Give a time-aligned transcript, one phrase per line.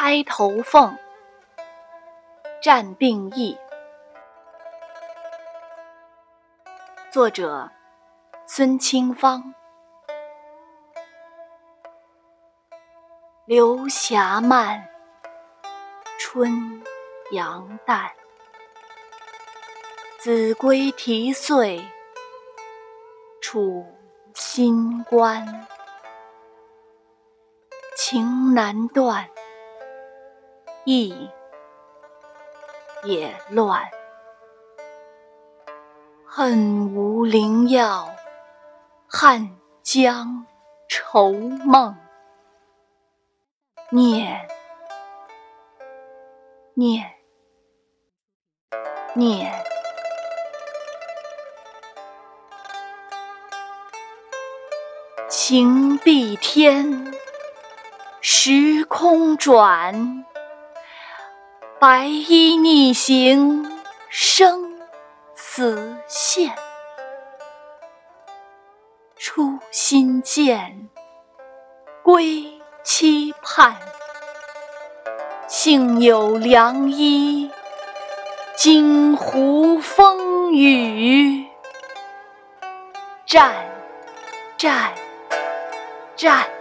[0.00, 0.96] 钗头凤》
[2.62, 3.58] 战病议，
[7.10, 7.68] 作者
[8.46, 9.52] 孙清芳。
[13.44, 14.88] 流霞漫，
[16.20, 16.80] 春
[17.32, 18.08] 阳淡。
[20.20, 21.84] 子规啼岁，
[23.42, 23.84] 处
[24.32, 25.66] 新关。
[27.96, 29.28] 情难断，
[30.88, 31.30] 意
[33.04, 33.82] 也乱。
[36.24, 38.08] 恨无灵药，
[39.06, 39.50] 汉
[39.82, 40.46] 江
[40.88, 41.94] 愁梦。
[43.90, 44.48] 念，
[46.72, 47.10] 念，
[49.12, 49.52] 念。
[55.28, 57.12] 情碧天。
[58.20, 60.24] 时空转，
[61.80, 63.64] 白衣逆行，
[64.08, 64.80] 生
[65.36, 66.52] 死线。
[69.16, 70.88] 初心见，
[72.02, 73.76] 归期盼。
[75.46, 77.48] 幸有良医，
[78.56, 81.46] 惊胡风雨。
[83.24, 83.54] 战，
[84.56, 84.92] 战，
[86.16, 86.57] 战。